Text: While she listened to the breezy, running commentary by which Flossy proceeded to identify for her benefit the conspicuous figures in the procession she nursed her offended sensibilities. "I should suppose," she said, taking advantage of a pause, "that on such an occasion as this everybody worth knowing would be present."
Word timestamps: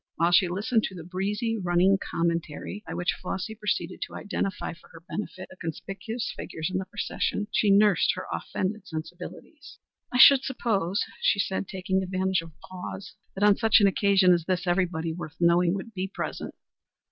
While 0.15 0.31
she 0.31 0.47
listened 0.47 0.81
to 0.85 0.95
the 0.95 1.03
breezy, 1.03 1.59
running 1.59 1.99
commentary 1.99 2.81
by 2.87 2.95
which 2.95 3.13
Flossy 3.21 3.53
proceeded 3.53 4.01
to 4.07 4.15
identify 4.15 4.73
for 4.73 4.87
her 4.87 5.01
benefit 5.07 5.47
the 5.51 5.57
conspicuous 5.57 6.33
figures 6.35 6.71
in 6.73 6.79
the 6.79 6.85
procession 6.85 7.47
she 7.51 7.69
nursed 7.69 8.13
her 8.15 8.25
offended 8.33 8.87
sensibilities. 8.87 9.77
"I 10.11 10.17
should 10.17 10.43
suppose," 10.43 11.05
she 11.19 11.37
said, 11.37 11.67
taking 11.67 12.01
advantage 12.01 12.41
of 12.41 12.49
a 12.49 12.67
pause, 12.67 13.13
"that 13.35 13.43
on 13.43 13.57
such 13.57 13.79
an 13.79 13.85
occasion 13.85 14.33
as 14.33 14.45
this 14.45 14.65
everybody 14.65 15.13
worth 15.13 15.35
knowing 15.39 15.75
would 15.75 15.93
be 15.93 16.07
present." 16.07 16.55